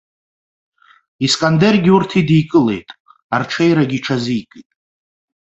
Искандергьы 1.25 1.91
урҭ 1.97 2.11
идикылеит, 2.21 2.87
арҽеирагьы 3.35 3.97
иҽазикит. 3.99 4.69